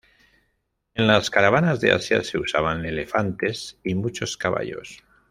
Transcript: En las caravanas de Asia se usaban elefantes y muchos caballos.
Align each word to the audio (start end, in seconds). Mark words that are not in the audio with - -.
En 0.95 1.05
las 1.05 1.29
caravanas 1.29 1.79
de 1.79 1.91
Asia 1.91 2.23
se 2.23 2.39
usaban 2.39 2.83
elefantes 2.87 3.77
y 3.83 3.93
muchos 3.93 4.35
caballos. 4.35 5.03